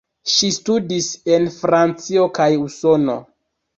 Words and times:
Ŝi 0.35 0.47
studis 0.55 1.09
en 1.35 1.45
Francio 1.57 2.25
kaj 2.39 2.49
Usono. 2.65 3.19